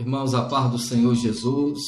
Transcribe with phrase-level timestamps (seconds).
[0.00, 1.78] Irmãos, a paz do Senhor Jesus,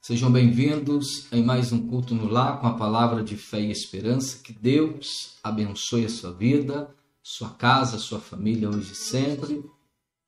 [0.00, 4.40] sejam bem-vindos em mais um culto no lar com a palavra de fé e esperança.
[4.40, 9.68] Que Deus abençoe a sua vida, sua casa, sua família hoje e sempre.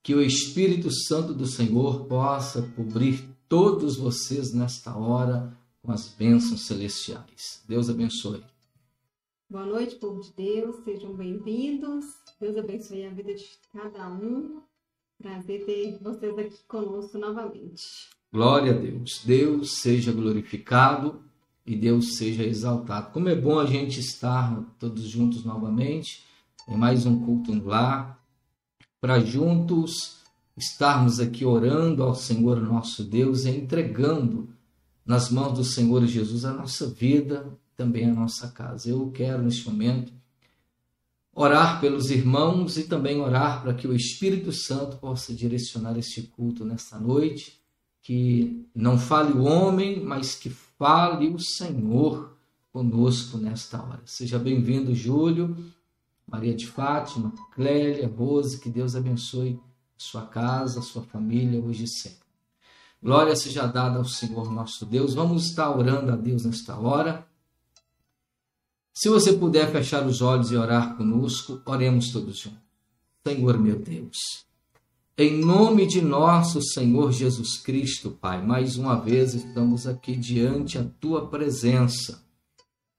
[0.03, 6.67] Que o Espírito Santo do Senhor possa cobrir todos vocês nesta hora com as bênçãos
[6.67, 7.63] celestiais.
[7.69, 8.43] Deus abençoe.
[9.49, 12.05] Boa noite, povo de Deus, sejam bem-vindos.
[12.41, 14.61] Deus abençoe a vida de cada um.
[15.23, 18.11] Prazer ter vocês aqui conosco novamente.
[18.33, 19.23] Glória a Deus.
[19.25, 21.23] Deus seja glorificado
[21.65, 23.13] e Deus seja exaltado.
[23.13, 26.25] Como é bom a gente estar todos juntos novamente
[26.69, 28.21] em mais um culto no lar,
[29.01, 30.19] para juntos
[30.57, 34.49] estarmos aqui orando ao Senhor nosso Deus e entregando
[35.07, 38.91] nas mãos do Senhor Jesus a nossa vida, também a nossa casa.
[38.91, 40.13] Eu quero neste momento
[41.35, 46.65] orar pelos irmãos e também orar para que o Espírito Santo possa direcionar este culto
[46.65, 47.61] nesta noite,
[48.03, 52.37] que não fale o homem, mas que fale o Senhor
[52.73, 54.03] conosco nesta hora.
[54.05, 55.57] Seja bem-vindo, Júlio,
[56.27, 59.59] Maria de Fátima, Clélia, Rose, que Deus abençoe
[59.97, 62.23] sua casa, sua família hoje e sempre.
[63.03, 65.15] Glória seja dada ao Senhor nosso Deus.
[65.15, 67.27] Vamos estar orando a Deus nesta hora
[68.95, 72.61] se você puder fechar os olhos e orar conosco, oremos todos juntos.
[73.27, 74.19] Senhor meu Deus,
[75.17, 80.85] em nome de nosso Senhor Jesus Cristo, Pai, mais uma vez estamos aqui diante a
[81.01, 82.23] tua presença.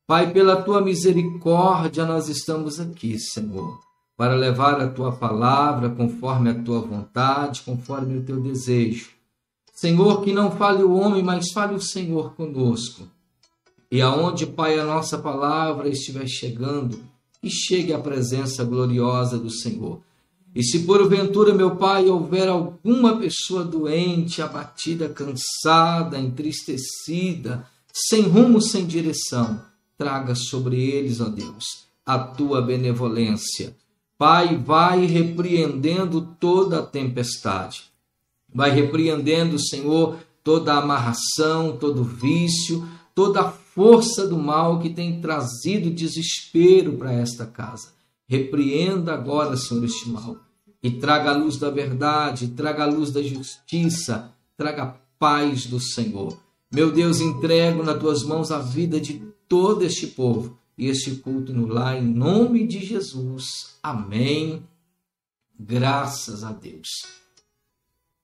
[0.07, 3.79] Pai, pela tua misericórdia, nós estamos aqui, Senhor,
[4.17, 9.11] para levar a tua palavra conforme a tua vontade, conforme o teu desejo.
[9.73, 13.07] Senhor, que não fale o homem, mas fale o Senhor conosco
[13.93, 16.99] e aonde, Pai, a nossa palavra estiver chegando,
[17.43, 20.01] e chegue à presença gloriosa do Senhor.
[20.55, 28.87] E se porventura, meu Pai, houver alguma pessoa doente, abatida, cansada, entristecida, sem rumo, sem
[28.87, 29.61] direção,
[29.95, 33.75] traga sobre eles, ó Deus, a tua benevolência.
[34.17, 37.83] Pai, vai repreendendo toda a tempestade.
[38.51, 45.19] Vai repreendendo, Senhor, toda a amarração, todo vício, toda a força do mal que tem
[45.19, 47.93] trazido desespero para esta casa.
[48.27, 50.37] Repreenda agora, Senhor, este mal
[50.81, 55.79] e traga a luz da verdade, traga a luz da justiça, traga a paz do
[55.79, 56.37] Senhor.
[56.71, 61.53] Meu Deus, entrego nas tuas mãos a vida de todo este povo e este culto
[61.53, 63.77] no lar, em nome de Jesus.
[63.81, 64.63] Amém.
[65.57, 67.22] Graças a Deus.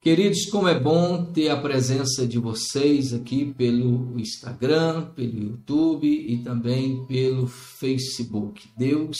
[0.01, 6.37] Queridos, como é bom ter a presença de vocês aqui pelo Instagram, pelo YouTube e
[6.37, 8.69] também pelo Facebook.
[8.77, 9.17] Deus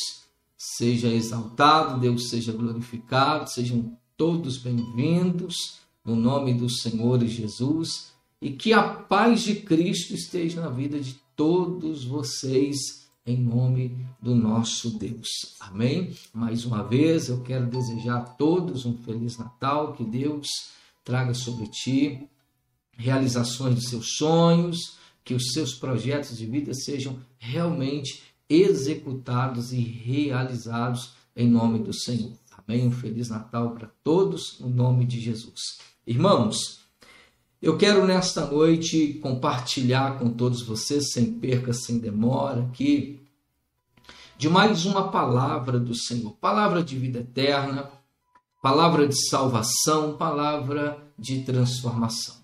[0.57, 8.71] seja exaltado, Deus seja glorificado, sejam todos bem-vindos no nome do Senhor Jesus e que
[8.71, 15.27] a paz de Cristo esteja na vida de todos vocês em nome do nosso Deus.
[15.59, 16.13] Amém?
[16.33, 20.47] Mais uma vez eu quero desejar a todos um feliz Natal, que Deus
[21.03, 22.27] traga sobre ti
[22.97, 31.13] realizações de seus sonhos, que os seus projetos de vida sejam realmente executados e realizados
[31.35, 32.33] em nome do Senhor.
[32.57, 32.87] Amém?
[32.87, 35.77] Um feliz Natal para todos, no nome de Jesus.
[36.05, 36.81] Irmãos,
[37.61, 43.19] eu quero nesta noite compartilhar com todos vocês, sem perca, sem demora, aqui,
[44.37, 47.91] de mais uma palavra do Senhor, palavra de vida eterna,
[48.61, 52.35] palavra de salvação, palavra de transformação.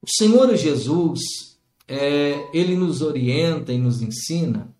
[0.00, 1.20] O Senhor Jesus,
[1.88, 4.72] é, ele nos orienta e nos ensina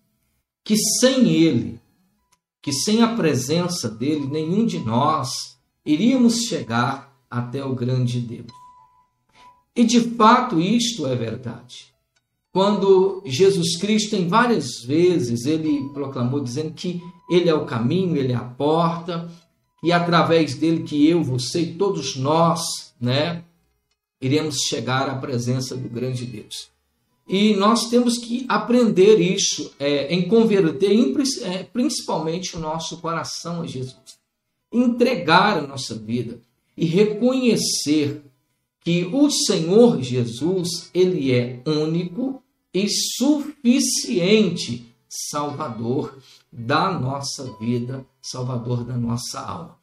[0.63, 1.81] que sem Ele,
[2.61, 8.60] que sem a presença dele, nenhum de nós iríamos chegar até o grande Deus.
[9.75, 11.91] E de fato isto é verdade
[12.51, 18.33] quando Jesus Cristo, em várias vezes, ele proclamou dizendo que ele é o caminho, ele
[18.33, 19.31] é a porta,
[19.81, 23.43] e através dele que eu, você e todos nós, né,
[24.21, 26.69] iremos chegar à presença do grande Deus.
[27.27, 30.91] E nós temos que aprender isso é, em converter
[31.43, 34.19] é, principalmente o nosso coração a Jesus.
[34.71, 36.41] Entregar a nossa vida
[36.75, 38.21] e reconhecer
[38.83, 42.41] que o Senhor Jesus, ele é único
[42.73, 46.17] e suficiente Salvador
[46.51, 49.77] da nossa vida, Salvador da nossa alma.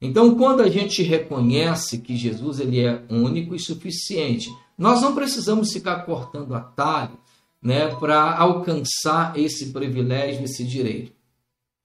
[0.00, 5.72] Então, quando a gente reconhece que Jesus ele é único e suficiente, nós não precisamos
[5.72, 7.18] ficar cortando atalho
[7.62, 11.12] né, para alcançar esse privilégio, esse direito.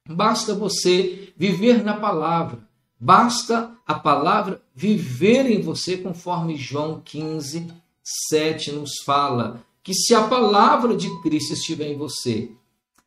[0.07, 2.67] Basta você viver na palavra,
[3.03, 7.65] Basta a palavra viver em você, conforme João 15,
[8.29, 9.65] 7 nos fala.
[9.81, 12.51] Que se a palavra de Cristo estiver em você,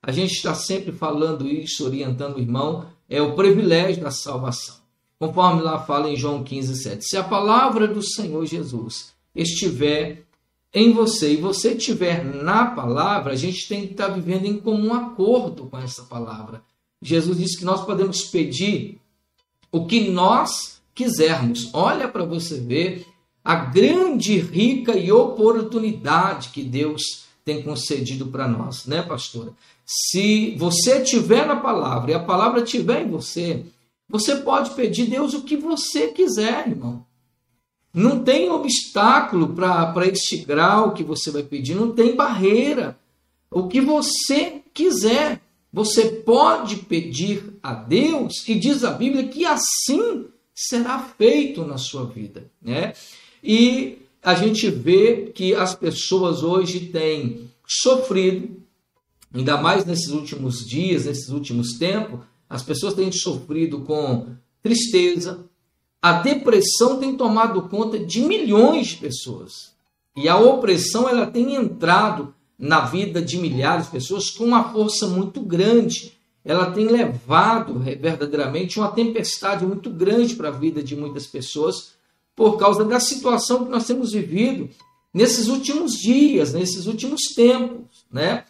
[0.03, 4.75] a gente está sempre falando isso, orientando o irmão, é o privilégio da salvação.
[5.17, 7.05] Conforme lá fala em João 15, 7.
[7.05, 10.25] Se a palavra do Senhor Jesus estiver
[10.73, 14.93] em você e você estiver na palavra, a gente tem que estar vivendo em comum
[14.93, 16.65] acordo com essa palavra.
[17.01, 19.01] Jesus disse que nós podemos pedir
[19.75, 21.69] o que nós quisermos.
[21.75, 23.05] Olha para você ver
[23.45, 29.51] a grande, rica e oportunidade que Deus tem concedido para nós, né, pastora?
[29.85, 33.67] Se você tiver na palavra e a palavra tiver em você,
[34.09, 37.05] você pode pedir Deus o que você quiser, irmão.
[37.93, 42.97] Não tem obstáculo para este grau que você vai pedir, não tem barreira.
[43.51, 45.41] O que você quiser,
[45.73, 52.05] você pode pedir a Deus e diz a Bíblia que assim será feito na sua
[52.05, 52.93] vida, né?
[53.43, 58.63] E a gente vê que as pessoas hoje têm sofrido,
[59.33, 62.21] ainda mais nesses últimos dias, nesses últimos tempos,
[62.51, 64.27] as pessoas têm sofrido com
[64.63, 65.47] tristeza,
[66.03, 69.73] a depressão tem tomado conta de milhões de pessoas.
[70.15, 75.07] E a opressão ela tem entrado na vida de milhares de pessoas com uma força
[75.07, 76.13] muito grande.
[76.45, 81.95] Ela tem levado verdadeiramente uma tempestade muito grande para a vida de muitas pessoas
[82.37, 84.69] por causa da situação que nós temos vivido
[85.13, 88.45] nesses últimos dias, nesses últimos tempos, né?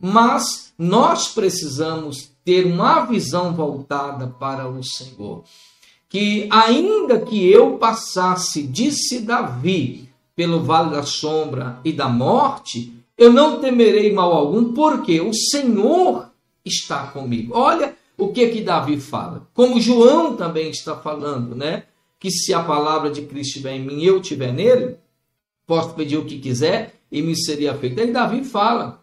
[0.00, 5.44] Mas nós precisamos ter uma visão voltada para o Senhor
[6.08, 13.32] que ainda que eu passasse, disse Davi, pelo vale da sombra e da morte, eu
[13.32, 16.30] não temerei mal algum, porque o Senhor
[16.66, 17.52] está comigo.
[17.56, 19.48] Olha o que que Davi fala.
[19.54, 21.84] Como João também está falando, né?
[22.18, 24.96] Que se a palavra de Cristo estiver em mim, eu estiver nele,
[25.66, 28.00] posso pedir o que quiser e me seria feito.
[28.00, 29.02] Aí Davi fala: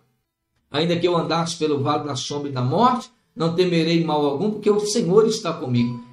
[0.69, 4.51] ainda que eu andasse pelo vale da sombra e da morte, não temerei mal algum,
[4.51, 6.03] porque o Senhor está comigo.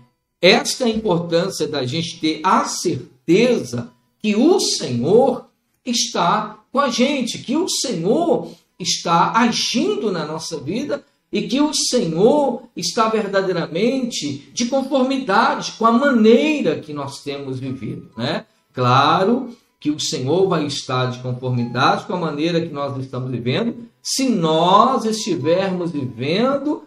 [0.40, 3.90] Esta é a importância da gente ter a certeza
[4.22, 5.46] que o Senhor
[5.84, 11.72] está com a gente, que o Senhor está agindo na nossa vida e que o
[11.72, 18.46] Senhor está verdadeiramente de conformidade com a maneira que nós temos vivido, né?
[18.72, 23.88] Claro que o Senhor vai estar de conformidade com a maneira que nós estamos vivendo,
[24.02, 26.84] se nós estivermos vivendo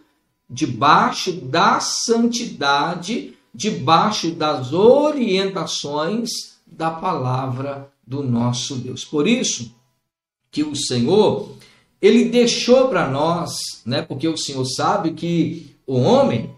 [0.50, 6.30] debaixo da santidade debaixo das orientações
[6.66, 9.06] da palavra do nosso Deus.
[9.06, 9.74] Por isso
[10.52, 11.56] que o Senhor,
[12.04, 13.54] ele deixou para nós,
[13.86, 16.52] né, porque o Senhor sabe que o homem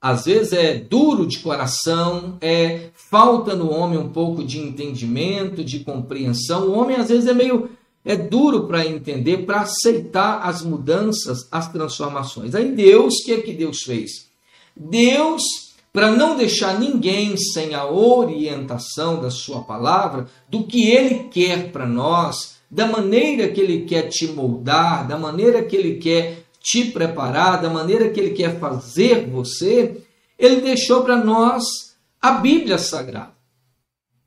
[0.00, 5.80] às vezes é duro de coração, é falta no homem um pouco de entendimento, de
[5.80, 6.68] compreensão.
[6.68, 7.70] O homem às vezes é meio
[8.04, 12.54] é duro para entender, para aceitar as mudanças, as transformações.
[12.54, 14.26] Aí Deus, o que é que Deus fez?
[14.76, 15.42] Deus
[15.92, 21.86] para não deixar ninguém sem a orientação da Sua palavra, do que Ele quer para
[21.86, 27.60] nós, da maneira que Ele quer te moldar, da maneira que Ele quer te preparar,
[27.60, 30.02] da maneira que Ele quer fazer você,
[30.38, 33.34] Ele deixou para nós a Bíblia Sagrada.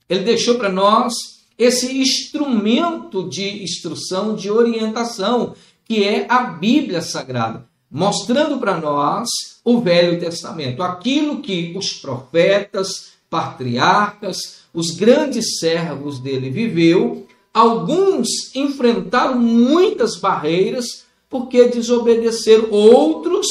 [0.08, 1.14] Ele deixou para nós
[1.58, 9.30] esse instrumento de instrução, de orientação, que é a Bíblia Sagrada mostrando para nós
[9.64, 17.26] o Velho Testamento, aquilo que os profetas, patriarcas, os grandes servos dele viveu.
[17.56, 23.48] Alguns enfrentaram muitas barreiras porque desobedeceram, outros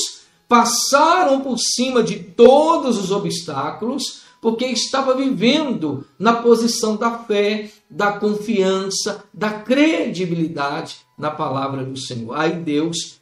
[0.47, 8.13] passaram por cima de todos os obstáculos porque estava vivendo na posição da fé, da
[8.13, 12.39] confiança, da credibilidade na palavra do Senhor.
[12.39, 13.19] Aí Deus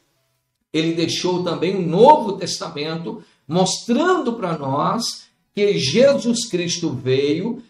[0.73, 5.23] ele deixou também um Novo Testamento mostrando para nós
[5.55, 7.63] que Jesus Cristo veio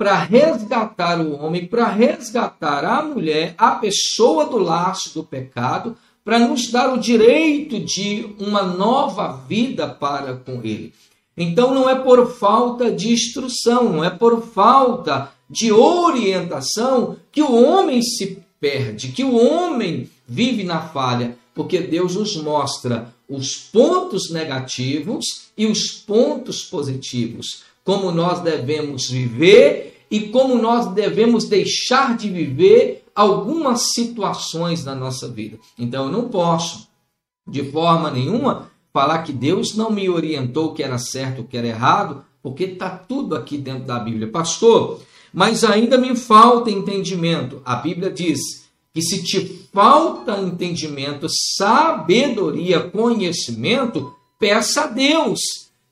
[0.00, 6.38] para resgatar o homem, para resgatar a mulher, a pessoa do laço do pecado, para
[6.38, 10.94] nos dar o direito de uma nova vida para com ele.
[11.36, 17.52] Então não é por falta de instrução, não é por falta de orientação que o
[17.52, 24.30] homem se perde, que o homem vive na falha, porque Deus nos mostra os pontos
[24.30, 32.30] negativos e os pontos positivos, como nós devemos viver e como nós devemos deixar de
[32.30, 35.58] viver algumas situações na nossa vida.
[35.76, 36.86] Então eu não posso,
[37.48, 41.56] de forma nenhuma, falar que Deus não me orientou o que era certo, o que
[41.56, 44.28] era errado, porque está tudo aqui dentro da Bíblia.
[44.28, 45.00] Pastor,
[45.34, 47.60] mas ainda me falta entendimento.
[47.64, 48.38] A Bíblia diz
[48.94, 55.40] que se te falta entendimento, sabedoria, conhecimento, peça a Deus,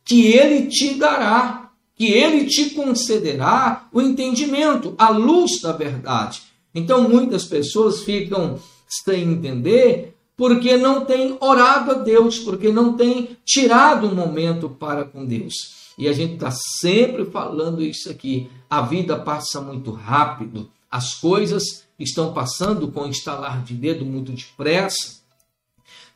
[0.04, 1.67] que Ele te dará,
[1.98, 6.42] que Ele te concederá o entendimento, a luz da verdade.
[6.72, 8.60] Então muitas pessoas ficam
[9.04, 15.04] sem entender porque não têm orado a Deus, porque não têm tirado um momento para
[15.04, 15.76] com Deus.
[15.98, 18.48] E a gente está sempre falando isso aqui.
[18.70, 25.18] A vida passa muito rápido, as coisas estão passando com instalar de dedo muito depressa.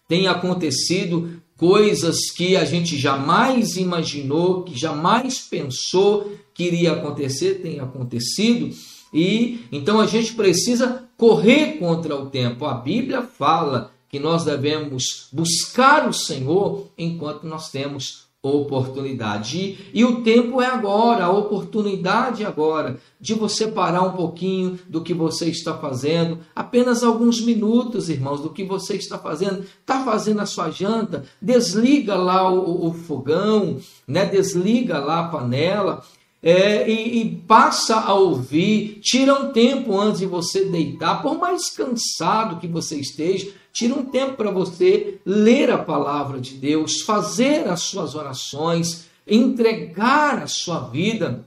[0.07, 7.79] Tem acontecido coisas que a gente jamais imaginou, que jamais pensou que iria acontecer, tem
[7.79, 8.75] acontecido.
[9.15, 12.65] E então a gente precisa correr contra o tempo.
[12.65, 19.57] A Bíblia fala que nós devemos buscar o Senhor enquanto nós temos oportunidade.
[19.57, 24.81] E, e, o tempo é agora, a oportunidade é agora de você parar um pouquinho
[24.89, 29.65] do que você está fazendo, apenas alguns minutos, irmãos, do que você está fazendo.
[29.81, 34.27] Está fazendo a sua janta, desliga lá o, o fogão, né?
[34.27, 36.03] desliga lá a panela
[36.43, 41.71] é, e, e, passa a ouvir, tira um tempo antes de você deitar, por mais
[41.71, 47.69] cansado que você esteja, tira um tempo para você ler a palavra de Deus, fazer
[47.69, 51.47] as suas orações, entregar a sua vida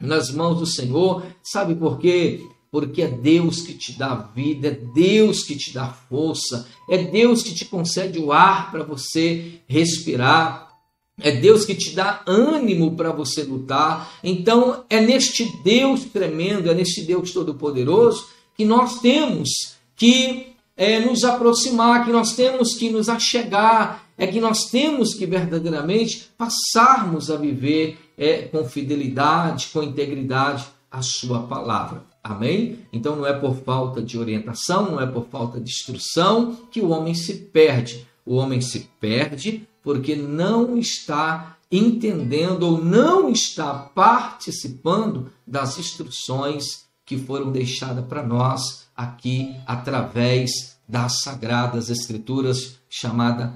[0.00, 1.24] nas mãos do Senhor.
[1.42, 2.40] Sabe por quê?
[2.68, 7.42] Porque é Deus que te dá vida, é Deus que te dá força, é Deus
[7.44, 10.71] que te concede o ar para você respirar.
[11.20, 14.12] É Deus que te dá ânimo para você lutar.
[14.24, 18.26] Então, é neste Deus tremendo, é neste Deus todo-poderoso
[18.56, 19.48] que nós temos
[19.94, 25.26] que é, nos aproximar, que nós temos que nos achegar, é que nós temos que
[25.26, 32.04] verdadeiramente passarmos a viver é, com fidelidade, com integridade a Sua palavra.
[32.24, 32.78] Amém?
[32.92, 36.90] Então não é por falta de orientação, não é por falta de instrução que o
[36.90, 38.06] homem se perde.
[38.24, 47.16] O homem se perde porque não está entendendo ou não está participando das instruções que
[47.16, 53.54] foram deixadas para nós aqui através das sagradas escrituras chamada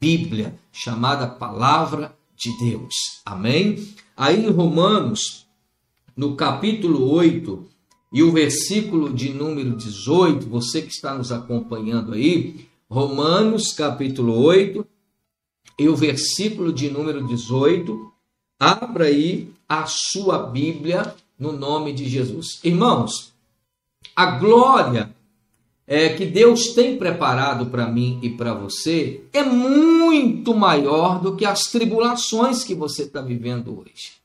[0.00, 2.94] Bíblia, chamada palavra de Deus.
[3.26, 3.94] Amém?
[4.16, 5.46] Aí em Romanos,
[6.16, 7.68] no capítulo 8
[8.12, 14.86] e o versículo de número 18, você que está nos acompanhando aí, Romanos capítulo 8
[15.78, 18.12] e o versículo de número 18.
[18.58, 22.58] Abra aí a sua Bíblia no nome de Jesus.
[22.64, 23.32] Irmãos,
[24.16, 25.14] a glória
[25.86, 31.46] é, que Deus tem preparado para mim e para você é muito maior do que
[31.46, 34.18] as tribulações que você está vivendo hoje.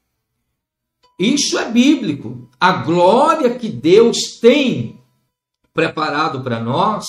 [1.18, 2.50] Isso é bíblico.
[2.60, 5.00] A glória que Deus tem
[5.74, 7.06] preparado para nós,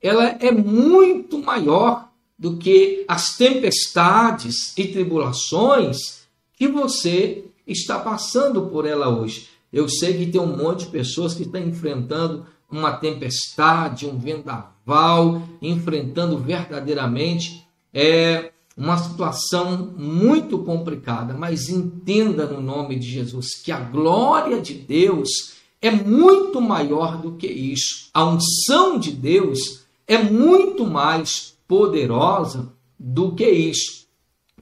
[0.00, 2.05] ela é muito maior
[2.38, 9.48] do que as tempestades e tribulações que você está passando por ela hoje.
[9.72, 15.42] Eu sei que tem um monte de pessoas que estão enfrentando uma tempestade, um vendaval,
[15.60, 23.80] enfrentando verdadeiramente é, uma situação muito complicada, mas entenda no nome de Jesus que a
[23.80, 28.10] glória de Deus é muito maior do que isso.
[28.12, 34.06] A unção de Deus é muito mais poderosa do que isso.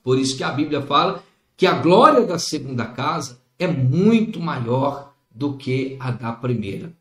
[0.02, 1.23] Por isso que a Bíblia fala
[1.56, 6.92] que a glória da segunda casa é muito maior do que a da primeira.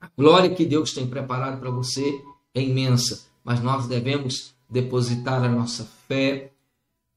[0.00, 2.20] A glória que Deus tem preparado para você
[2.54, 6.52] é imensa, mas nós devemos depositar a nossa fé,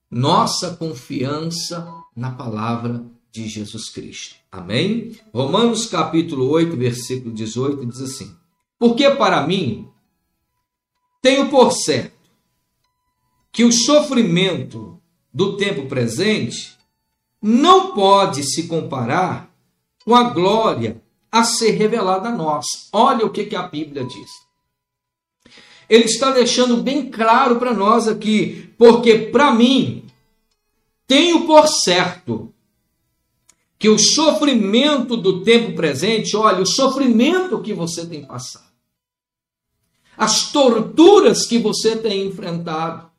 [0.09, 4.35] nossa confiança na palavra de Jesus Cristo.
[4.51, 5.17] Amém?
[5.33, 8.35] Romanos capítulo 8, versículo 18 diz assim:
[8.79, 9.89] Porque para mim
[11.25, 12.13] tenho por certo
[13.51, 15.01] que o sofrimento
[15.33, 16.77] do tempo presente
[17.41, 19.51] não pode se comparar
[20.03, 21.01] com a glória
[21.31, 22.67] a ser revelada a nós.
[22.93, 24.29] Olha o que, que a Bíblia diz.
[25.89, 30.05] Ele está deixando bem claro para nós aqui, porque para mim,
[31.07, 32.53] tenho por certo
[33.79, 38.74] que o sofrimento do tempo presente, olha, o sofrimento que você tem passado,
[40.17, 43.09] as torturas que você tem enfrentado,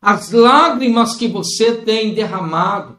[0.00, 2.98] as lágrimas que você tem derramado,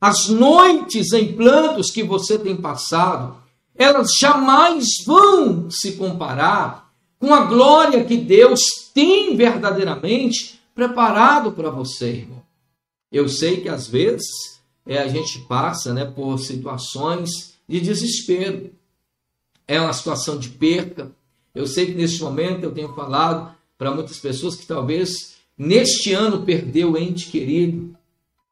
[0.00, 3.36] as noites em plantos que você tem passado,
[3.74, 8.60] elas jamais vão se comparar com a glória que Deus
[8.94, 12.42] tem verdadeiramente preparado para você, irmão.
[13.12, 14.26] Eu sei que às vezes
[14.86, 18.72] é, a gente passa né, por situações de desespero.
[19.66, 21.12] É uma situação de perca.
[21.54, 26.42] Eu sei que neste momento eu tenho falado para muitas pessoas que talvez neste ano
[26.42, 27.96] perdeu o ente querido,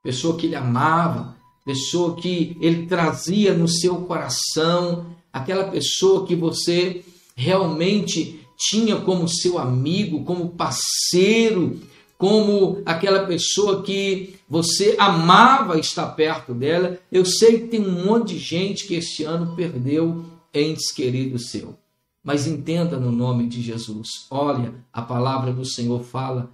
[0.02, 7.04] pessoa que ele amava, pessoa que ele trazia no seu coração, aquela pessoa que você
[7.36, 11.78] realmente tinha como seu amigo, como parceiro,
[12.16, 16.98] como aquela pessoa que você amava estar perto dela.
[17.12, 21.76] Eu sei que tem um monte de gente que este ano perdeu entes queridos seu.
[22.22, 24.26] Mas entenda no nome de Jesus.
[24.30, 26.50] Olha, a palavra do Senhor fala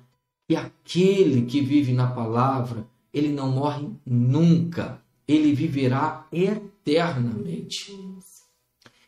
[0.48, 7.98] que aquele que vive na palavra, ele não morre nunca ele viverá eternamente.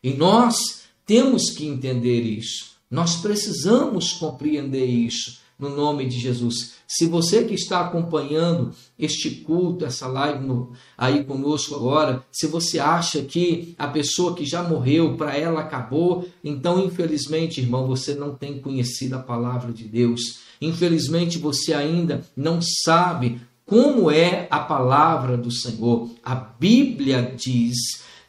[0.03, 2.77] E nós temos que entender isso.
[2.89, 6.75] Nós precisamos compreender isso no nome de Jesus.
[6.87, 12.79] Se você que está acompanhando este culto, essa live no, aí conosco agora, se você
[12.79, 18.33] acha que a pessoa que já morreu, para ela acabou, então infelizmente, irmão, você não
[18.33, 20.39] tem conhecido a palavra de Deus.
[20.61, 26.09] Infelizmente você ainda não sabe como é a palavra do Senhor.
[26.23, 27.75] A Bíblia diz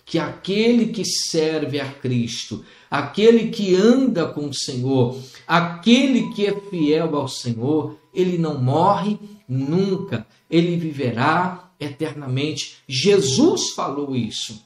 [0.08, 6.60] que aquele que serve a Cristo, aquele que anda com o Senhor, aquele que é
[6.70, 12.78] fiel ao Senhor, ele não morre nunca, ele viverá eternamente.
[12.88, 14.64] Jesus falou isso,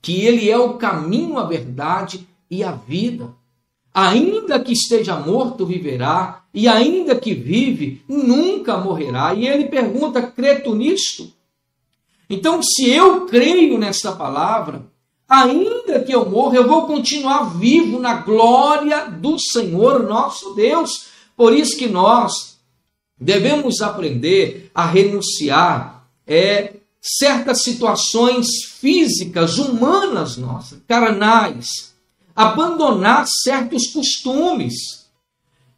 [0.00, 3.34] que ele é o caminho, a verdade e a vida.
[3.92, 9.34] Ainda que esteja morto, viverá, e ainda que vive, nunca morrerá.
[9.34, 11.35] E ele pergunta: crê tu nisto?
[12.28, 14.86] Então, se eu creio nessa palavra,
[15.28, 21.06] ainda que eu morra, eu vou continuar vivo na glória do Senhor nosso Deus.
[21.36, 22.58] Por isso que nós
[23.18, 28.46] devemos aprender a renunciar é, certas situações
[28.80, 31.96] físicas, humanas nossas, carnais
[32.36, 35.06] abandonar certos costumes.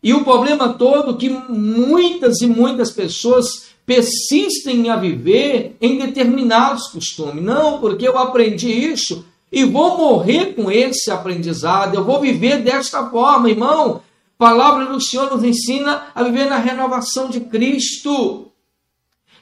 [0.02, 6.88] E o problema todo é que muitas e muitas pessoas persistem a viver em determinados
[6.88, 7.42] costumes.
[7.42, 13.08] Não, porque eu aprendi isso e vou morrer com esse aprendizado, eu vou viver desta
[13.08, 14.02] forma, irmão.
[14.38, 18.52] A palavra do Senhor nos ensina a viver na renovação de Cristo,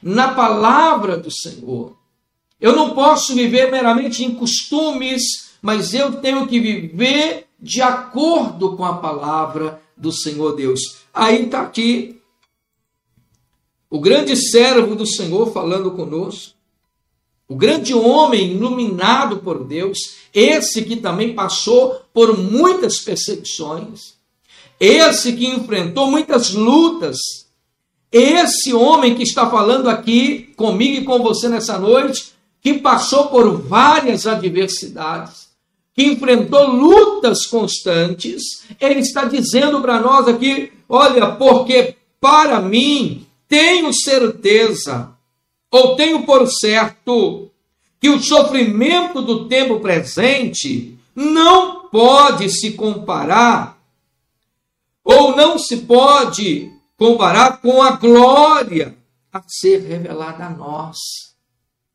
[0.01, 1.97] na palavra do Senhor.
[2.59, 8.85] Eu não posso viver meramente em costumes mas eu tenho que viver de acordo com
[8.85, 10.79] a palavra do Senhor Deus.
[11.13, 12.16] Aí está aqui
[13.89, 16.55] o grande servo do Senhor falando conosco,
[17.47, 19.97] o grande homem iluminado por Deus,
[20.33, 24.15] esse que também passou por muitas perseguições,
[24.79, 27.17] esse que enfrentou muitas lutas,
[28.11, 33.61] esse homem que está falando aqui comigo e com você nessa noite, que passou por
[33.61, 35.47] várias adversidades,
[35.93, 43.93] que enfrentou lutas constantes, ele está dizendo para nós aqui: olha, porque para mim tenho
[43.93, 45.13] certeza,
[45.71, 47.49] ou tenho por certo,
[47.99, 53.81] que o sofrimento do tempo presente não pode se comparar,
[55.03, 58.97] ou não se pode comparar com a glória
[59.31, 60.97] a ser revelada a nós,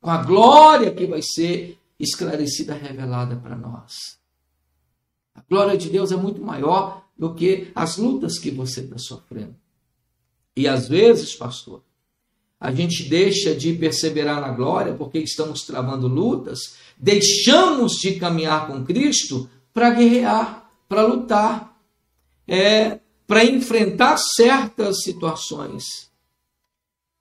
[0.01, 4.19] com a glória que vai ser esclarecida, revelada para nós.
[5.35, 9.55] A glória de Deus é muito maior do que as lutas que você está sofrendo.
[10.57, 11.83] E às vezes, pastor,
[12.61, 18.85] a gente deixa de perseverar na glória porque estamos travando lutas, deixamos de caminhar com
[18.85, 21.77] Cristo para guerrear, para lutar,
[22.47, 26.11] é, para enfrentar certas situações.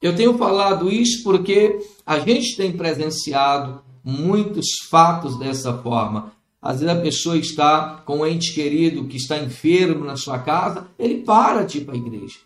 [0.01, 6.33] Eu tenho falado isso porque a gente tem presenciado muitos fatos dessa forma.
[6.61, 10.87] Às vezes a pessoa está com um ente querido que está enfermo na sua casa,
[10.99, 12.37] ele para de ir para a igreja.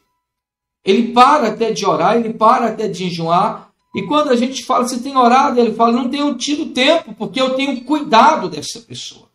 [0.85, 3.71] Ele para até de orar, ele para até de jejuar.
[3.95, 5.59] E quando a gente fala, você tem orado?
[5.59, 9.25] Ele fala, não tenho tido tempo, porque eu tenho cuidado dessa pessoa.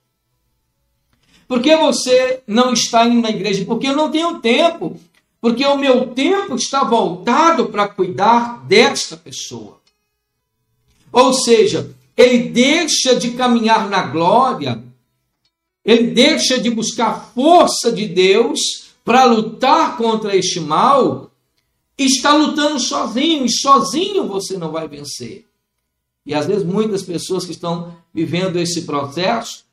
[1.49, 3.65] Por que você não está indo na igreja?
[3.65, 4.97] Porque eu não tenho tempo.
[5.41, 9.81] Porque o meu tempo está voltado para cuidar desta pessoa.
[11.11, 14.83] Ou seja, ele deixa de caminhar na glória,
[15.85, 21.30] ele deixa de buscar força de Deus para lutar contra este mal,
[22.05, 25.47] está lutando sozinho, e sozinho você não vai vencer.
[26.25, 29.65] E às vezes muitas pessoas que estão vivendo esse processo,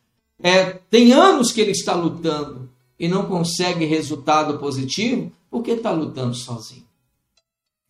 [0.41, 6.35] é, tem anos que ele está lutando e não consegue resultado positivo, porque está lutando
[6.35, 6.85] sozinho.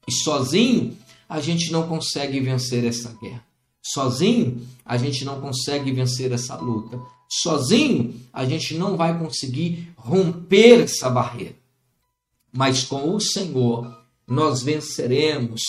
[0.07, 0.97] E sozinho
[1.27, 3.45] a gente não consegue vencer essa guerra.
[3.81, 6.99] Sozinho, a gente não consegue vencer essa luta.
[7.29, 11.55] Sozinho, a gente não vai conseguir romper essa barreira.
[12.51, 13.96] Mas com o Senhor,
[14.27, 15.61] nós venceremos,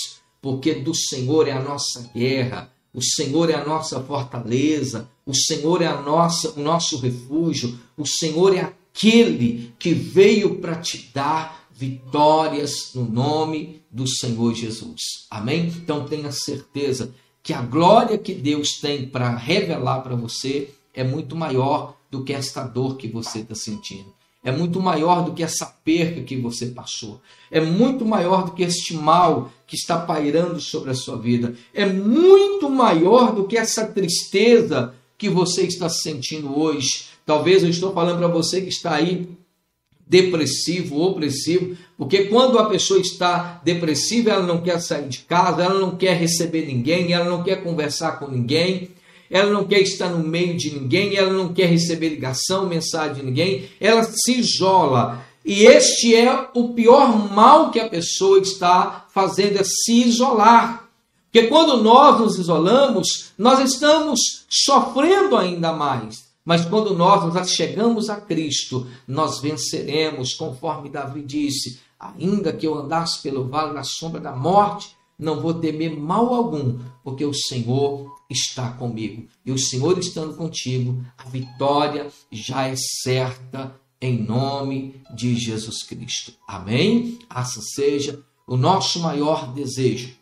[0.42, 5.82] porque do Senhor é a nossa guerra, o Senhor é a nossa fortaleza, o Senhor
[5.82, 11.68] é a nossa, o nosso refúgio, o Senhor é aquele que veio para te dar
[11.70, 15.26] vitórias no nome do Senhor Jesus.
[15.30, 15.68] Amém?
[15.68, 21.36] Então tenha certeza que a glória que Deus tem para revelar para você é muito
[21.36, 24.17] maior do que esta dor que você está sentindo.
[24.44, 27.20] É muito maior do que essa perca que você passou.
[27.50, 31.54] É muito maior do que este mal que está pairando sobre a sua vida.
[31.74, 37.06] É muito maior do que essa tristeza que você está sentindo hoje.
[37.26, 39.28] Talvez eu estou falando para você que está aí
[40.06, 45.78] depressivo, opressivo, porque quando a pessoa está depressiva, ela não quer sair de casa, ela
[45.78, 48.88] não quer receber ninguém, ela não quer conversar com ninguém,
[49.30, 53.22] ela não quer estar no meio de ninguém, ela não quer receber ligação, mensagem de
[53.22, 55.24] ninguém, ela se isola.
[55.44, 60.88] E este é o pior mal que a pessoa está fazendo, é se isolar.
[61.30, 66.28] Porque quando nós nos isolamos, nós estamos sofrendo ainda mais.
[66.44, 72.74] Mas quando nós nos chegamos a Cristo, nós venceremos, conforme Davi disse: ainda que eu
[72.74, 78.17] andasse pelo vale da sombra da morte, não vou temer mal algum, porque o Senhor
[78.28, 79.26] está comigo.
[79.44, 86.32] E o Senhor estando contigo, a vitória já é certa em nome de Jesus Cristo.
[86.46, 87.18] Amém?
[87.28, 88.22] Assim seja.
[88.46, 90.14] O nosso maior desejo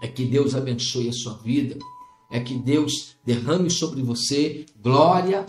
[0.00, 1.76] é que Deus abençoe a sua vida,
[2.30, 5.46] é que Deus derrame sobre você glória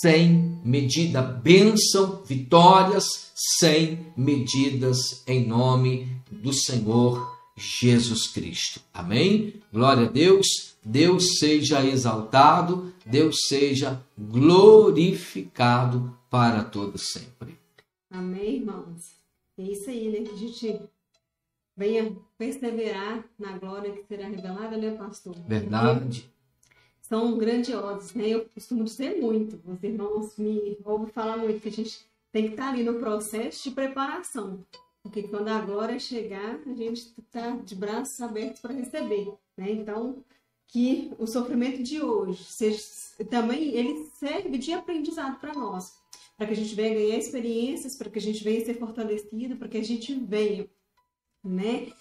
[0.00, 8.80] sem medida, bênção, vitórias sem medidas, em nome do Senhor Jesus Cristo.
[8.92, 9.54] Amém?
[9.72, 10.73] Glória a Deus.
[10.84, 17.58] Deus seja exaltado, Deus seja glorificado para todo sempre.
[18.10, 19.14] Amém, irmãos.
[19.56, 20.28] É isso aí, né?
[20.28, 20.80] Que a gente
[21.76, 25.34] venha perseverar na glória que será revelada, né, pastor?
[25.46, 26.22] Verdade.
[26.22, 26.34] Porque
[27.00, 28.28] são grandiosos, né?
[28.28, 32.50] Eu costumo dizer muito, os irmãos me ouvem falar muito que a gente tem que
[32.50, 34.58] estar ali no processo de preparação.
[35.02, 39.32] Porque quando a glória chegar, a gente está de braços abertos para receber.
[39.56, 39.70] Né?
[39.70, 40.16] Então,
[40.74, 42.82] que o sofrimento de hoje seja,
[43.30, 45.92] também ele serve de aprendizado para nós.
[46.36, 49.68] Para que a gente venha ganhar experiências, para que a gente venha ser fortalecido, para
[49.68, 50.68] que a gente venha
[51.44, 51.92] né,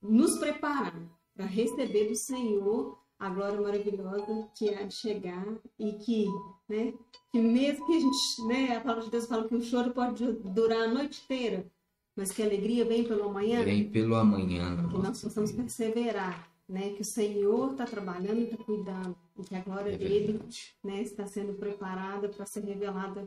[0.00, 0.98] nos preparar
[1.36, 5.46] para receber do Senhor a glória maravilhosa que há de chegar
[5.78, 6.26] e que,
[6.66, 6.94] né,
[7.30, 10.24] que mesmo que a gente, né, a palavra de Deus fala que o choro pode
[10.32, 11.70] durar a noite inteira,
[12.16, 13.62] mas que a alegria vem pelo amanhã.
[13.62, 14.88] Vem pelo amanhã.
[14.88, 16.90] Que nós possamos perseverar, né?
[16.90, 19.16] Que o Senhor está trabalhando e está cuidando.
[19.38, 20.40] E que a glória é dele
[20.82, 23.26] né, está sendo preparada para ser revelada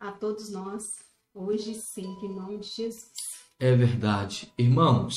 [0.00, 0.82] a todos nós,
[1.34, 3.12] hoje e sempre, em nome de Jesus.
[3.58, 4.52] É verdade.
[4.58, 5.14] Irmãos,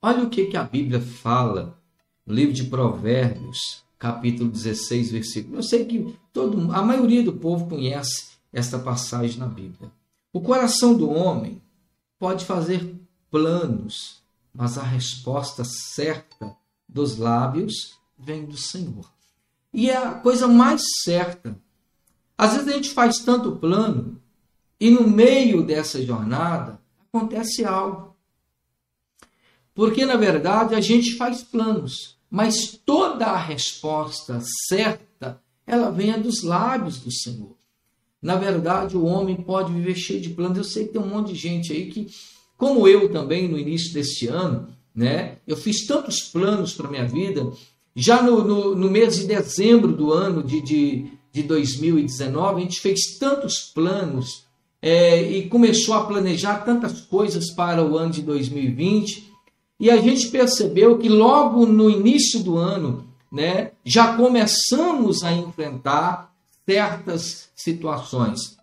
[0.00, 1.76] olha o que, que a Bíblia fala
[2.24, 5.56] no livro de Provérbios, capítulo 16, versículo.
[5.56, 9.90] Eu sei que todo, a maioria do povo conhece esta passagem na Bíblia.
[10.32, 11.60] O coração do homem
[12.18, 12.94] pode fazer
[13.30, 14.22] planos,
[14.54, 16.56] mas a resposta certa
[16.88, 19.12] dos lábios vem do Senhor.
[19.72, 21.58] E é a coisa mais certa.
[22.36, 24.20] Às vezes a gente faz tanto plano
[24.78, 28.14] e no meio dessa jornada acontece algo.
[29.74, 36.42] Porque na verdade a gente faz planos, mas toda a resposta certa ela vem dos
[36.42, 37.56] lábios do Senhor.
[38.20, 40.56] Na verdade, o homem pode viver cheio de planos.
[40.56, 42.06] Eu sei que tem um monte de gente aí que,
[42.56, 45.38] como eu também no início deste ano, né?
[45.46, 47.50] Eu fiz tantos planos para minha vida.
[47.96, 52.80] Já no, no, no, mês de dezembro do ano de, de, de 2019, a gente
[52.80, 54.44] fez tantos planos
[54.80, 59.32] é, e começou a planejar tantas coisas para o ano de 2020.
[59.80, 66.32] E a gente percebeu que logo no início do ano, né, já começamos a enfrentar
[66.64, 68.56] certas situações.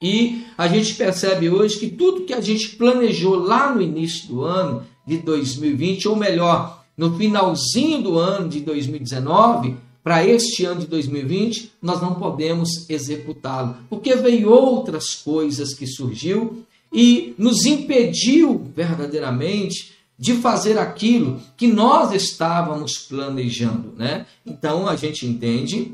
[0.00, 4.44] E a gente percebe hoje que tudo que a gente planejou lá no início do
[4.44, 10.86] ano de 2020, ou melhor, no finalzinho do ano de 2019, para este ano de
[10.86, 19.96] 2020, nós não podemos executá-lo, porque veio outras coisas que surgiu e nos impediu verdadeiramente
[20.18, 24.26] de fazer aquilo que nós estávamos planejando, né?
[24.46, 25.92] Então a gente entende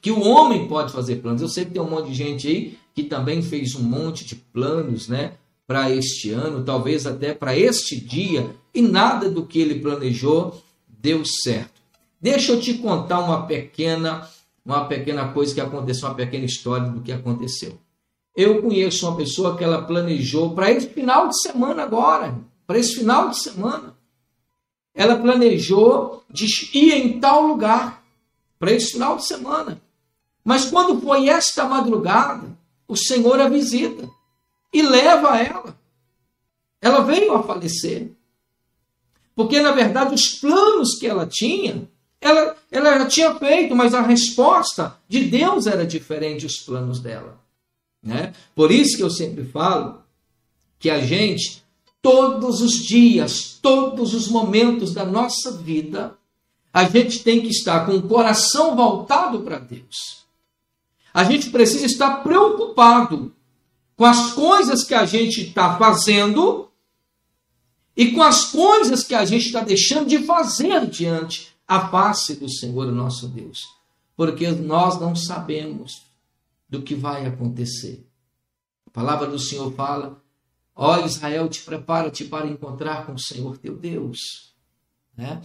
[0.00, 1.42] que o homem pode fazer planos.
[1.42, 4.34] Eu sei que tem um monte de gente aí que também fez um monte de
[4.34, 5.32] planos, né,
[5.68, 11.22] para este ano, talvez até para este dia, e nada do que ele planejou deu
[11.26, 11.82] certo.
[12.18, 14.26] Deixa eu te contar uma pequena,
[14.64, 17.78] uma pequena coisa que aconteceu, uma pequena história do que aconteceu.
[18.34, 22.34] Eu conheço uma pessoa que ela planejou para esse final de semana agora,
[22.66, 23.94] para esse final de semana.
[24.94, 28.02] Ela planejou de ir em tal lugar
[28.58, 29.78] para esse final de semana.
[30.42, 32.56] Mas quando foi esta madrugada,
[32.88, 34.08] o Senhor a visita
[34.72, 35.78] e leva ela.
[36.80, 38.12] Ela veio a falecer.
[39.34, 41.88] Porque, na verdade, os planos que ela tinha,
[42.20, 47.38] ela, ela tinha feito, mas a resposta de Deus era diferente dos planos dela.
[48.02, 48.32] Né?
[48.54, 50.02] Por isso que eu sempre falo
[50.78, 51.62] que a gente,
[52.00, 56.16] todos os dias, todos os momentos da nossa vida,
[56.72, 60.24] a gente tem que estar com o coração voltado para Deus.
[61.12, 63.34] A gente precisa estar preocupado
[63.98, 66.70] com as coisas que a gente está fazendo
[67.96, 72.48] e com as coisas que a gente está deixando de fazer diante a face do
[72.48, 73.66] Senhor nosso Deus.
[74.16, 76.06] Porque nós não sabemos
[76.68, 78.08] do que vai acontecer.
[78.86, 80.22] A palavra do Senhor fala:
[80.76, 84.54] Ó Israel, te prepara-te para encontrar com o Senhor teu Deus.
[85.16, 85.42] Né?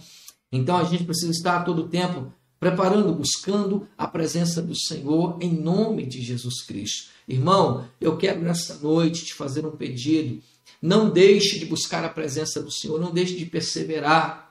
[0.52, 2.32] Então a gente precisa estar a todo tempo
[2.64, 7.10] preparando, buscando a presença do Senhor em nome de Jesus Cristo.
[7.28, 10.42] Irmão, eu quero nesta noite te fazer um pedido.
[10.80, 14.50] Não deixe de buscar a presença do Senhor, não deixe de perseverar.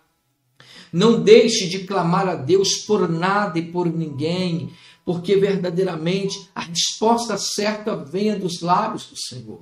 [0.92, 4.72] Não deixe de clamar a Deus por nada e por ninguém,
[5.04, 9.62] porque verdadeiramente a resposta certa venha dos lábios do Senhor.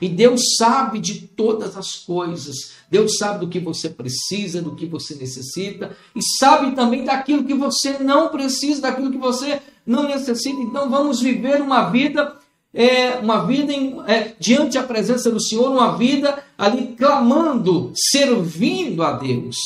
[0.00, 2.72] E Deus sabe de todas as coisas.
[2.90, 7.54] Deus sabe do que você precisa, do que você necessita, e sabe também daquilo que
[7.54, 10.60] você não precisa, daquilo que você não necessita.
[10.60, 12.36] Então vamos viver uma vida,
[12.72, 19.02] é, uma vida em, é, diante da presença do Senhor, uma vida ali clamando, servindo
[19.02, 19.56] a Deus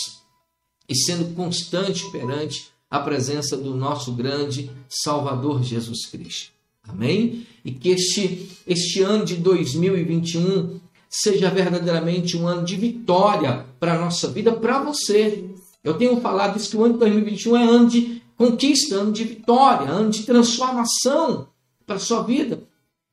[0.88, 6.53] e sendo constante perante a presença do nosso grande Salvador Jesus Cristo.
[6.88, 7.46] Amém?
[7.64, 14.00] E que este, este ano de 2021 seja verdadeiramente um ano de vitória para a
[14.00, 15.44] nossa vida, para você.
[15.82, 19.24] Eu tenho falado isso que o ano de 2021 é ano de conquista, ano de
[19.24, 21.48] vitória, ano de transformação
[21.86, 22.64] para a sua vida.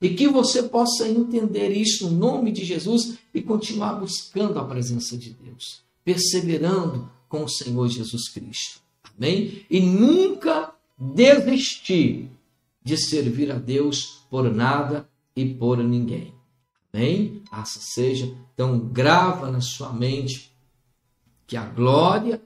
[0.02, 5.16] E que você possa entender isso no nome de Jesus e continuar buscando a presença
[5.16, 8.82] de Deus, perseverando com o Senhor Jesus Cristo.
[9.16, 9.64] Amém?
[9.70, 12.30] E nunca desistir
[12.84, 16.34] de servir a Deus por nada e por ninguém.
[16.94, 17.44] Amém?
[17.52, 18.38] Assim seja.
[18.54, 20.52] Então, grava na sua mente
[21.48, 22.42] que a glória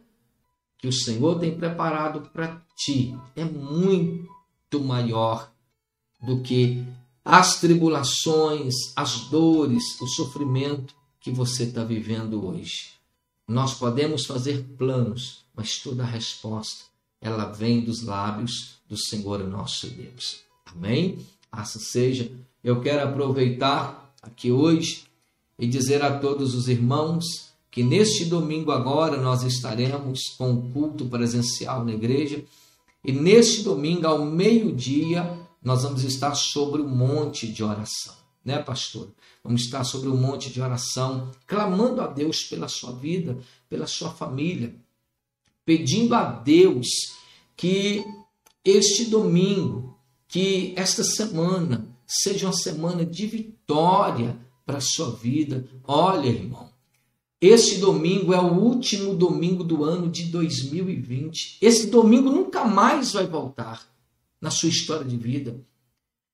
[0.78, 5.52] que o Senhor tem preparado para ti é muito maior
[6.22, 6.86] do que
[7.24, 12.94] as tribulações, as dores, o sofrimento que você está vivendo hoje.
[13.48, 16.95] Nós podemos fazer planos, mas toda a resposta
[17.26, 20.42] ela vem dos lábios do Senhor nosso Deus.
[20.64, 21.18] Amém?
[21.52, 22.32] Assim seja.
[22.64, 25.06] Eu quero aproveitar aqui hoje
[25.58, 27.26] e dizer a todos os irmãos
[27.72, 32.44] que neste domingo agora nós estaremos com o culto presencial na igreja
[33.04, 35.28] e neste domingo ao meio-dia
[35.64, 39.10] nós vamos estar sobre o monte de oração, né, pastor?
[39.44, 44.12] Vamos estar sobre o monte de oração, clamando a Deus pela sua vida, pela sua
[44.12, 44.76] família,
[45.66, 46.88] pedindo a Deus
[47.58, 48.06] que
[48.64, 49.98] este domingo,
[50.28, 55.68] que esta semana seja uma semana de vitória para a sua vida.
[55.84, 56.70] Olha, irmão,
[57.42, 61.58] este domingo é o último domingo do ano de 2020.
[61.62, 63.88] Esse domingo nunca mais vai voltar
[64.40, 65.60] na sua história de vida.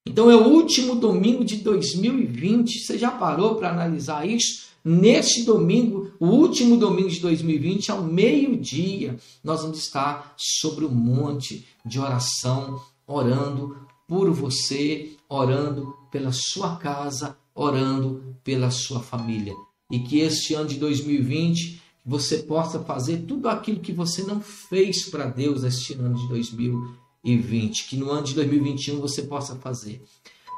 [0.06, 2.80] Então é o último domingo de 2020.
[2.80, 4.72] Você já parou para analisar isso?
[4.84, 11.68] Neste domingo, o último domingo de 2020, ao meio-dia, nós vamos estar sobre o monte
[11.86, 19.54] de oração, orando por você, orando pela sua casa, orando pela sua família.
[19.92, 25.06] E que este ano de 2020 você possa fazer tudo aquilo que você não fez
[25.10, 30.02] para Deus este ano de 2020, que no ano de 2021 você possa fazer.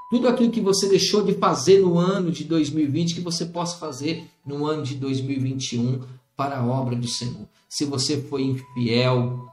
[0.09, 4.29] Tudo aquilo que você deixou de fazer no ano de 2020, que você possa fazer
[4.45, 6.03] no ano de 2021
[6.35, 7.47] para a obra do Senhor.
[7.67, 9.51] Se você foi infiel,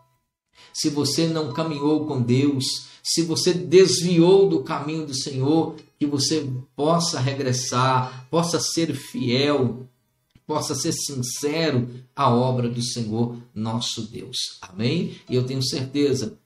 [0.73, 6.47] se você não caminhou com Deus, se você desviou do caminho do Senhor, que você
[6.77, 9.89] possa regressar, possa ser fiel,
[10.47, 14.37] possa ser sincero à obra do Senhor nosso Deus.
[14.61, 15.17] Amém?
[15.29, 16.39] E eu tenho certeza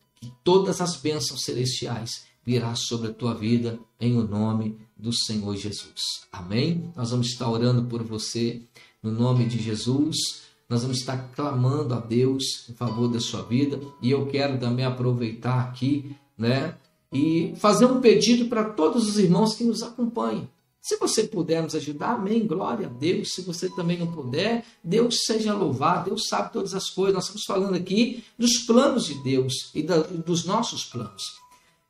[0.43, 6.27] todas as bênçãos celestiais virá sobre a tua vida em o nome do Senhor Jesus.
[6.31, 6.93] Amém?
[6.95, 8.63] Nós vamos estar orando por você
[9.03, 10.43] no nome de Jesus.
[10.69, 14.85] Nós vamos estar clamando a Deus em favor da sua vida e eu quero também
[14.85, 16.77] aproveitar aqui, né,
[17.13, 20.49] e fazer um pedido para todos os irmãos que nos acompanham.
[20.85, 23.33] Se você puder nos ajudar, amém, glória a Deus.
[23.33, 27.15] Se você também não puder, Deus seja louvado, Deus sabe todas as coisas.
[27.15, 31.23] Nós estamos falando aqui dos planos de Deus e da, dos nossos planos.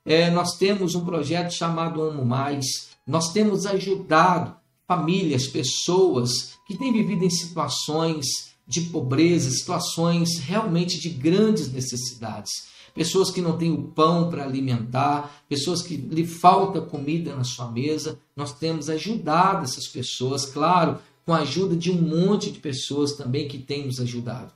[0.05, 2.91] É, nós temos um projeto chamado Amo Mais.
[3.05, 4.55] Nós temos ajudado
[4.87, 13.31] famílias, pessoas que têm vivido em situações de pobreza, situações realmente de grandes necessidades pessoas
[13.31, 18.19] que não têm o pão para alimentar, pessoas que lhe falta comida na sua mesa.
[18.37, 23.49] Nós temos ajudado essas pessoas, claro, com a ajuda de um monte de pessoas também
[23.49, 24.53] que têm nos ajudado.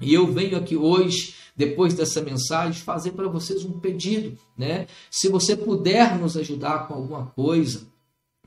[0.00, 4.86] E eu venho aqui hoje, depois dessa mensagem, fazer para vocês um pedido, né?
[5.10, 7.86] Se você puder nos ajudar com alguma coisa,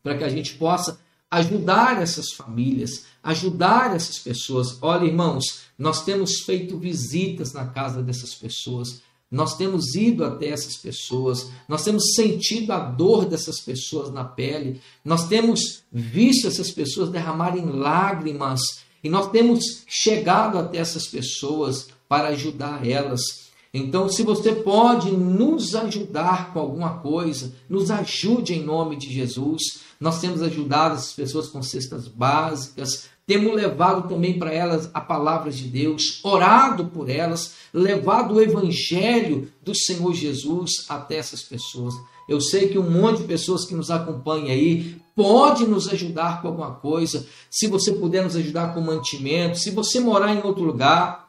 [0.03, 4.77] para que a gente possa ajudar essas famílias, ajudar essas pessoas.
[4.81, 9.01] Olha, irmãos, nós temos feito visitas na casa dessas pessoas.
[9.31, 14.81] Nós temos ido até essas pessoas, nós temos sentido a dor dessas pessoas na pele,
[15.05, 18.59] nós temos visto essas pessoas derramarem lágrimas
[19.03, 23.49] e nós temos chegado até essas pessoas para ajudar elas.
[23.71, 29.61] Então, se você pode nos ajudar com alguma coisa, nos ajude em nome de Jesus.
[29.99, 35.51] Nós temos ajudado essas pessoas com cestas básicas, temos levado também para elas a palavra
[35.51, 41.93] de Deus, orado por elas, levado o evangelho do Senhor Jesus até essas pessoas.
[42.27, 46.47] Eu sei que um monte de pessoas que nos acompanham aí pode nos ajudar com
[46.47, 47.27] alguma coisa.
[47.51, 51.28] Se você puder nos ajudar com mantimento, se você morar em outro lugar,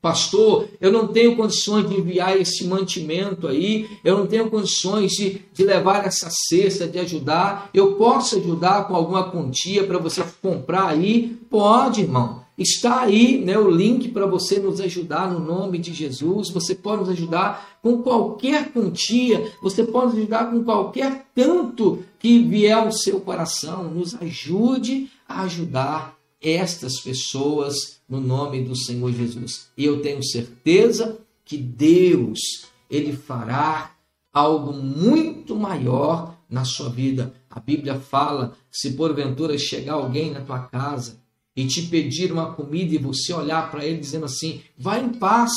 [0.00, 5.42] Pastor, eu não tenho condições de enviar esse mantimento aí, eu não tenho condições de,
[5.52, 7.68] de levar essa cesta, de ajudar.
[7.74, 11.36] Eu posso ajudar com alguma quantia para você comprar aí?
[11.50, 12.40] Pode, irmão.
[12.56, 16.50] Está aí né, o link para você nos ajudar no nome de Jesus.
[16.50, 22.38] Você pode nos ajudar com qualquer quantia, você pode nos ajudar com qualquer tanto que
[22.38, 23.84] vier ao seu coração.
[23.84, 29.68] Nos ajude a ajudar estas pessoas no nome do Senhor Jesus.
[29.76, 33.92] E eu tenho certeza que Deus, ele fará
[34.32, 37.34] algo muito maior na sua vida.
[37.48, 41.20] A Bíblia fala: se porventura chegar alguém na tua casa
[41.54, 45.52] e te pedir uma comida e você olhar para ele dizendo assim: vai em paz,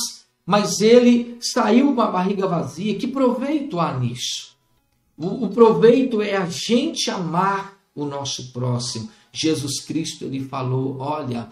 [0.46, 4.54] mas ele saiu com a barriga vazia, que proveito há nisso?
[5.17, 9.10] O, o proveito é a gente amar o nosso próximo.
[9.34, 11.50] Jesus Cristo ele falou: Olha,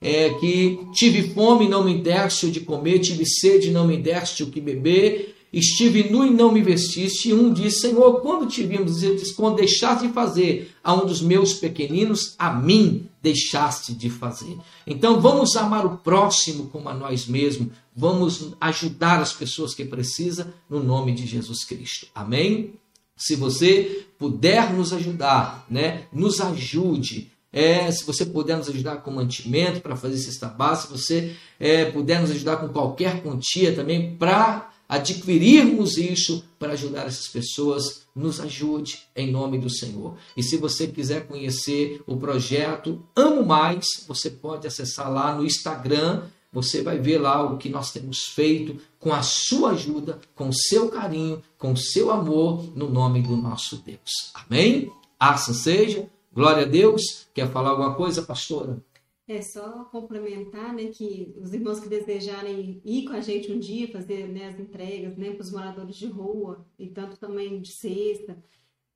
[0.00, 3.86] é que tive fome e não me deste o de comer, tive sede e não
[3.86, 7.30] me deste o que beber, estive nu e não me vestiste.
[7.30, 9.02] E um disse: Senhor, quando te vimos?
[9.32, 14.56] Quando deixaste de fazer a um dos meus pequeninos, a mim deixaste de fazer.
[14.86, 20.46] Então vamos amar o próximo como a nós mesmos, vamos ajudar as pessoas que precisam
[20.70, 22.06] no nome de Jesus Cristo.
[22.14, 22.74] Amém?
[23.16, 26.06] Se você puder nos ajudar, né?
[26.12, 27.32] Nos ajude.
[27.52, 31.86] É, se você puder nos ajudar com mantimento para fazer cesta básica, se você é,
[31.86, 38.40] puder nos ajudar com qualquer quantia também para adquirirmos isso para ajudar essas pessoas, nos
[38.40, 40.16] ajude em nome do Senhor.
[40.36, 46.22] E se você quiser conhecer o projeto Amo Mais, você pode acessar lá no Instagram
[46.56, 50.52] você vai ver lá o que nós temos feito com a sua ajuda, com o
[50.52, 54.32] seu carinho, com o seu amor, no nome do nosso Deus.
[54.34, 54.90] Amém?
[55.16, 56.10] Assim seja.
[56.32, 57.28] Glória a Deus.
[57.32, 58.84] Quer falar alguma coisa, pastora?
[59.28, 63.92] É só complementar, né, que os irmãos que desejarem ir com a gente um dia
[63.92, 68.36] fazer né, as entregas, né, para os moradores de rua e tanto também de cesta,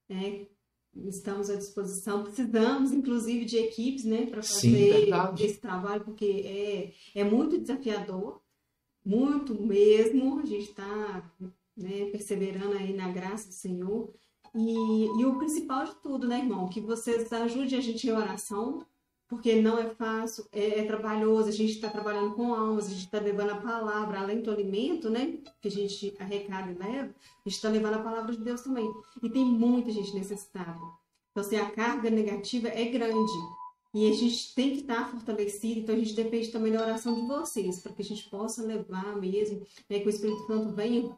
[0.08, 0.46] né,
[1.06, 2.24] estamos à disposição.
[2.24, 6.42] Precisamos, inclusive, de equipes né, para fazer Sim, esse trabalho, porque
[7.14, 8.40] é, é muito desafiador,
[9.04, 10.40] muito mesmo.
[10.40, 11.22] A gente está
[11.76, 14.12] né, perseverando aí na graça do Senhor.
[14.54, 16.68] E, e o principal de tudo, né, irmão?
[16.68, 18.84] Que vocês ajudem a gente em oração,
[19.28, 23.04] porque não é fácil, é, é trabalhoso, a gente está trabalhando com almas, a gente
[23.04, 27.48] está levando a palavra, além do alimento, né, que a gente arrecada e leva, a
[27.48, 28.90] gente está levando a palavra de Deus também.
[29.22, 30.80] E tem muita gente necessitada.
[31.30, 33.59] Então, assim, a carga negativa é grande.
[33.92, 37.26] E a gente tem que estar fortalecido, então a gente depende também da oração de
[37.26, 41.10] vocês, para que a gente possa levar mesmo, né, que o Espírito Santo venha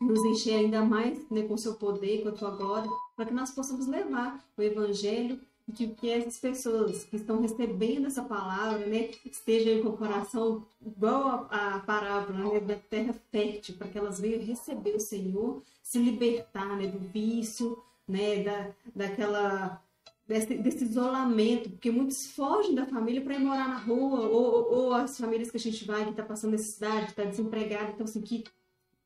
[0.00, 3.34] nos encher ainda mais né, com o seu poder, com a tua glória, para que
[3.34, 9.10] nós possamos levar o Evangelho de que essas pessoas que estão recebendo essa palavra, né,
[9.24, 14.20] estejam com o coração igual a, a parábola né, da terra fértil, para que elas
[14.20, 19.82] venham receber o Senhor, se libertar né, do vício, né, da, daquela
[20.26, 24.94] desse, desse isolamento, porque muitos fogem da família para ir morar na rua, ou, ou,
[24.94, 28.44] as famílias que a gente vai, que está passando necessidade, está desempregado, então assim, que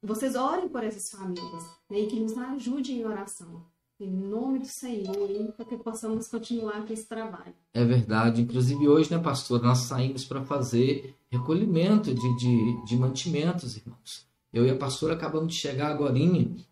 [0.03, 3.67] vocês orem por essas famílias, né, e que nos ajudem em oração.
[4.01, 7.53] Em nome do Senhor, para que possamos continuar com esse trabalho.
[7.75, 8.43] É verdade.
[8.43, 14.25] Inclusive hoje, né, pastor, nós saímos para fazer recolhimento de, de, de mantimentos, irmãos.
[14.53, 16.15] Eu e a pastora acabamos de chegar agora,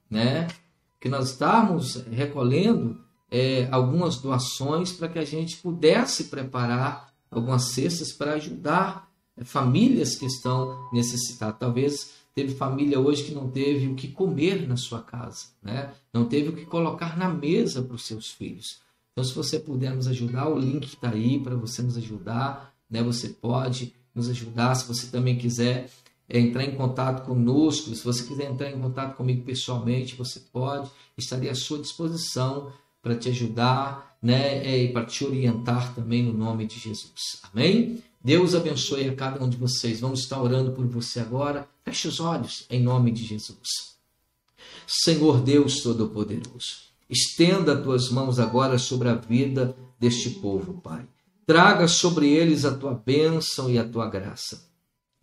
[0.09, 0.47] né?
[1.01, 8.13] Que nós estávamos recolhendo é, algumas doações para que a gente pudesse preparar algumas cestas
[8.13, 11.59] para ajudar é, famílias que estão necessitadas.
[11.59, 15.93] Talvez teve família hoje que não teve o que comer na sua casa, né?
[16.13, 18.81] não teve o que colocar na mesa para os seus filhos.
[19.17, 22.75] Então, se você puder nos ajudar, o link está aí para você nos ajudar.
[22.89, 23.03] Né?
[23.03, 24.75] Você pode nos ajudar.
[24.75, 25.89] Se você também quiser
[26.29, 30.91] é, entrar em contato conosco, se você quiser entrar em contato comigo pessoalmente, você pode.
[31.17, 32.71] Estarei à sua disposição
[33.07, 37.41] para te ajudar, né, é, e para te orientar também no nome de Jesus.
[37.53, 38.03] Amém?
[38.21, 40.01] Deus abençoe a cada um de vocês.
[40.01, 41.69] Vamos estar orando por você agora.
[41.85, 43.95] Feche os olhos em nome de Jesus.
[44.89, 51.07] Senhor Deus Todo-Poderoso, estenda as tuas mãos agora sobre a vida deste povo, Pai.
[51.47, 54.69] Traga sobre eles a tua bênção e a tua graça.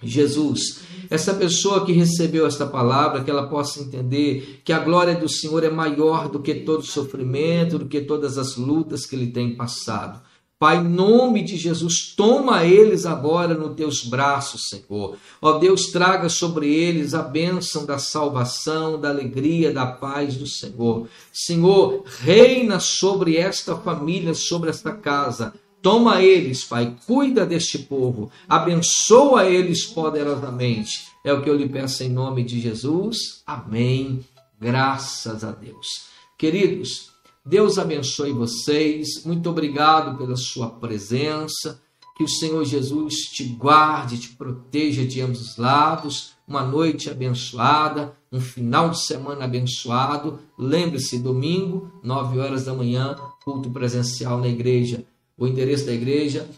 [0.04, 5.30] Jesus, essa pessoa que recebeu esta palavra, que ela possa entender que a glória do
[5.30, 9.56] Senhor é maior do que todo sofrimento, do que todas as lutas que ele tem
[9.56, 10.22] passado.
[10.64, 15.18] Pai, em nome de Jesus, toma eles agora nos teus braços, Senhor.
[15.42, 21.10] Ó Deus, traga sobre eles a bênção da salvação, da alegria, da paz do Senhor.
[21.34, 25.54] Senhor, reina sobre esta família, sobre esta casa
[25.84, 31.08] Toma eles, Pai, cuida deste povo, abençoa eles poderosamente.
[31.26, 33.44] É o que eu lhe peço em nome de Jesus.
[33.46, 34.22] Amém.
[34.58, 36.06] Graças a Deus.
[36.38, 37.10] Queridos,
[37.46, 39.26] Deus abençoe vocês.
[39.26, 41.82] Muito obrigado pela sua presença.
[42.16, 46.32] Que o Senhor Jesus te guarde, te proteja de ambos os lados.
[46.48, 50.40] Uma noite abençoada, um final de semana abençoado.
[50.58, 55.06] Lembre-se, domingo, nove horas da manhã, culto presencial na igreja
[55.38, 56.50] o endereço da igreja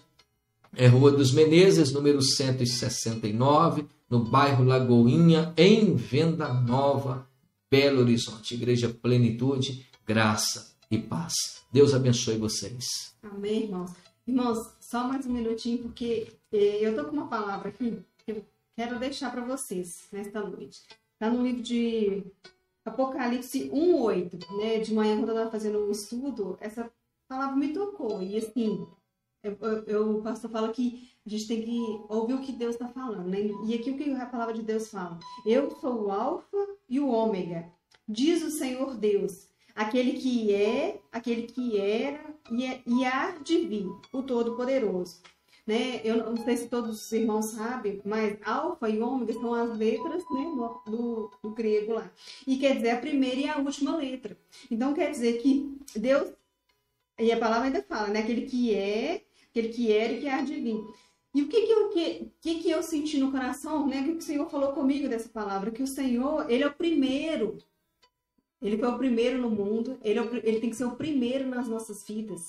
[0.76, 7.28] é Rua dos Menezes, número 169, no bairro Lagoinha, em Venda Nova,
[7.72, 8.54] Belo Horizonte.
[8.54, 11.34] Igreja Plenitude, Graça e Paz.
[11.72, 12.86] Deus abençoe vocês.
[13.24, 13.92] Amém, irmãos.
[14.28, 18.46] Irmãos, só mais um minutinho, porque eh, eu tô com uma palavra aqui que eu
[18.76, 20.82] quero deixar para vocês nesta noite.
[21.14, 22.24] Está no livro de
[22.84, 24.80] Apocalipse 1:8, né?
[24.80, 26.92] De manhã quando eu estava fazendo um estudo, essa
[27.36, 28.22] palavra me tocou.
[28.22, 28.88] E assim,
[29.88, 31.80] eu, o pastor fala que a gente tem que
[32.10, 33.40] ouvir o que Deus está falando, né?
[33.66, 35.20] E aqui o que a palavra de Deus fala?
[35.46, 36.58] Eu sou o Alfa
[36.90, 37.70] e o Ômega,
[38.08, 43.58] diz o Senhor Deus, aquele que é, aquele que era e, é, e há de
[43.66, 45.22] vir, o Todo-Poderoso.
[45.68, 46.00] Né?
[46.04, 50.24] Eu não sei se todos os irmãos sabem, mas alfa e ômega são as letras
[50.30, 50.44] né,
[50.86, 52.12] do, do grego lá.
[52.46, 54.38] E quer dizer a primeira e a última letra.
[54.70, 56.32] Então quer dizer que Deus
[57.20, 58.20] e a palavra ainda fala, né?
[58.20, 60.84] Aquele que é, aquele que era e que há de vir.
[61.34, 64.02] E o que que eu, que, que, que eu senti no coração, né?
[64.02, 65.72] O que, o Senhor falou comigo dessa palavra?
[65.72, 67.58] Que o Senhor, Ele é o primeiro.
[68.62, 70.00] Ele foi o primeiro no mundo.
[70.02, 72.42] Ele, é o, ele tem que ser o primeiro nas nossas vidas.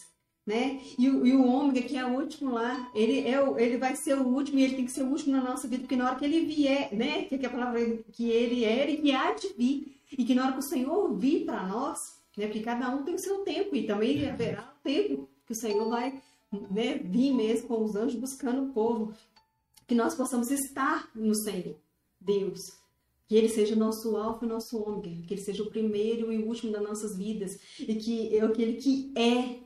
[0.47, 0.81] Né?
[0.97, 3.97] E, o, e o ômega, que é o último lá, ele, é o, ele vai
[3.97, 6.07] ser o último e ele tem que ser o último na nossa vida, porque na
[6.07, 7.25] hora que ele vier, né?
[7.25, 7.81] Que, que a palavra
[8.13, 11.13] que ele era e que há de vir, e que na hora que o Senhor
[11.19, 11.99] vir para nós,
[12.37, 12.47] né?
[12.47, 15.89] Porque cada um tem o seu tempo e também haverá o tempo que o Senhor
[15.89, 16.23] vai
[16.71, 19.15] né, vir mesmo com os anjos buscando o povo.
[19.87, 21.77] Que nós possamos estar no Senhor,
[22.21, 22.61] Deus.
[23.29, 25.27] Que Ele seja o nosso alfa e nosso ômega.
[25.27, 27.59] Que Ele seja o primeiro e o último das nossas vidas.
[27.79, 29.61] E que é aquele que é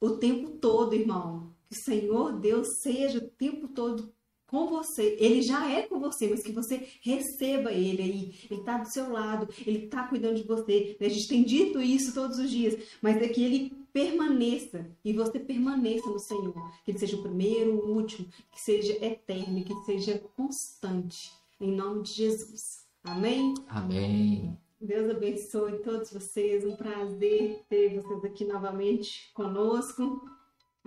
[0.00, 1.54] o tempo todo, irmão.
[1.68, 4.12] Que o Senhor Deus seja o tempo todo
[4.48, 5.16] com você.
[5.20, 8.34] Ele já é com você, mas que você receba ele aí.
[8.50, 10.96] Ele está do seu lado, ele está cuidando de você.
[11.00, 15.38] A gente tem dito isso todos os dias, mas é que ele permaneça e você
[15.38, 16.54] permaneça no Senhor.
[16.84, 21.30] Que ele seja o primeiro, o último, que seja eterno, que seja constante.
[21.60, 22.86] Em nome de Jesus.
[23.04, 23.54] Amém?
[23.68, 24.56] Amém.
[24.80, 26.64] Deus abençoe todos vocês.
[26.64, 30.37] Um prazer ter vocês aqui novamente conosco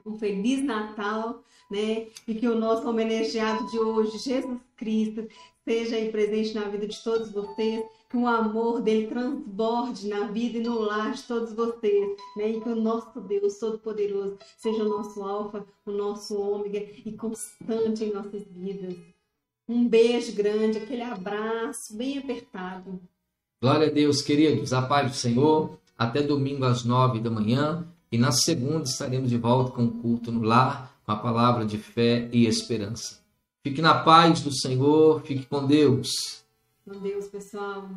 [0.05, 2.07] um feliz Natal, né?
[2.27, 5.27] E que o nosso homenageado de hoje, Jesus Cristo,
[5.63, 10.57] seja aí presente na vida de todos vocês, que o amor dele transborde na vida
[10.57, 12.49] e no lar de todos vocês, né?
[12.51, 18.03] E que o nosso Deus Todo-Poderoso seja o nosso alfa, o nosso ômega e constante
[18.03, 18.95] em nossas vidas.
[19.67, 22.99] Um beijo grande, aquele abraço bem apertado.
[23.61, 24.73] Glória a Deus, queridos.
[24.73, 25.79] A paz do Senhor.
[25.97, 30.31] Até domingo às nove da manhã E na segunda estaremos de volta com o culto
[30.31, 33.21] no lar, com a palavra de fé e esperança.
[33.63, 36.09] Fique na paz do Senhor, fique com Deus.
[36.83, 37.87] Com Deus, pessoal.